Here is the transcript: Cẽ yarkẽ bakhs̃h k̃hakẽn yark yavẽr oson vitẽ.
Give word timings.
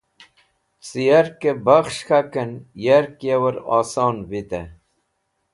Cẽ 0.87 1.03
yarkẽ 1.07 1.59
bakhs̃h 1.65 2.03
k̃hakẽn 2.07 2.51
yark 2.85 3.15
yavẽr 3.27 3.55
oson 3.77 4.15
vitẽ. 4.29 4.67